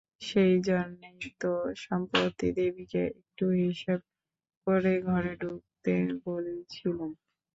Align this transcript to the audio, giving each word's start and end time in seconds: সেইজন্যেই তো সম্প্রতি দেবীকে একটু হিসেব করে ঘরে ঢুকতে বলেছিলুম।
সেইজন্যেই 0.21 1.21
তো 1.41 1.51
সম্প্রতি 1.85 2.47
দেবীকে 2.57 3.01
একটু 3.11 3.45
হিসেব 3.61 3.99
করে 4.67 4.93
ঘরে 5.07 5.33
ঢুকতে 5.41 5.93
বলেছিলুম। 6.25 7.11